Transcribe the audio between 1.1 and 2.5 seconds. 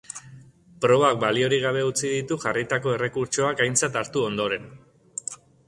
baliorik gabe utzi ditu